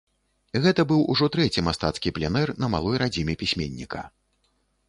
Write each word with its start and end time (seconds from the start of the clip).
Гэта 0.63 0.85
быў 0.91 1.03
ужо 1.15 1.27
трэці 1.35 1.63
мастацкі 1.69 2.13
пленэр 2.17 2.55
на 2.65 2.71
малой 2.77 3.01
радзіме 3.05 3.37
пісьменніка. 3.43 4.01